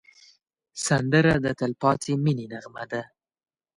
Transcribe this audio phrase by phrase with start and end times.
[0.85, 3.01] سندره د تل پاتې مینې نغمه ده